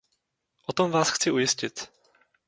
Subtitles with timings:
[0.65, 1.75] O tom vás chci ujistit.